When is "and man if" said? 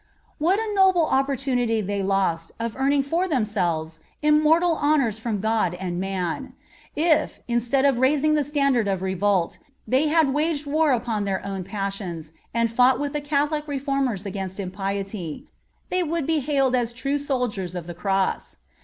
5.75-7.39